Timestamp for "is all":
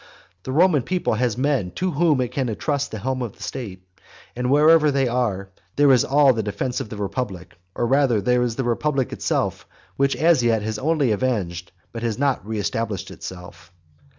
5.91-6.33